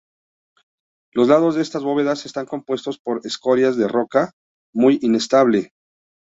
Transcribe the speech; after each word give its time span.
Los 1.13 1.27
lados 1.27 1.53
de 1.53 1.61
estas 1.61 1.83
bóvedas 1.83 2.25
están 2.25 2.47
compuestos 2.47 2.99
de 3.05 3.27
escoria 3.29 3.71
de 3.71 3.87
rocas 3.87 4.31
muy 4.73 4.97
inestable. 4.99 5.73